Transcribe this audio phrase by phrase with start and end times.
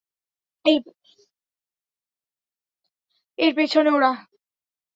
[3.37, 4.11] এর পেছনে ওরা!